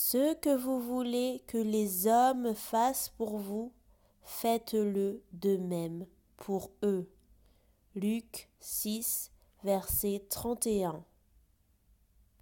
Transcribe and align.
Ce 0.00 0.34
que 0.34 0.56
vous 0.56 0.80
voulez 0.80 1.42
que 1.48 1.58
les 1.58 2.06
hommes 2.06 2.54
fassent 2.54 3.08
pour 3.18 3.36
vous, 3.36 3.72
faites-le 4.22 5.24
de 5.32 5.56
même 5.56 6.06
pour 6.36 6.70
eux. 6.84 7.10
Luc 7.96 8.48
6, 8.60 9.32
verset 9.64 10.24
31. 10.30 11.04